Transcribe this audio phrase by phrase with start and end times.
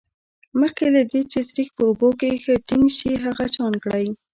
[0.59, 4.05] مخکې له دې چې سريښ په اوبو کې ښه ټینګ شي هغه چاڼ کړئ.